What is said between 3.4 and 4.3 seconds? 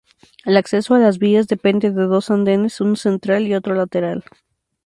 y otro lateral.